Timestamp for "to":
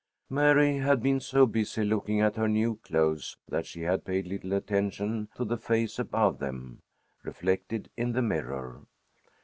5.35-5.45